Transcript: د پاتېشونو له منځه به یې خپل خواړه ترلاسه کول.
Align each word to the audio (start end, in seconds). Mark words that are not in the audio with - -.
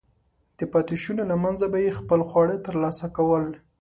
د 0.59 0.61
پاتېشونو 0.73 1.21
له 1.31 1.35
منځه 1.43 1.65
به 1.71 1.77
یې 1.85 1.97
خپل 1.99 2.19
خواړه 2.29 2.55
ترلاسه 2.67 3.07
کول. 3.15 3.45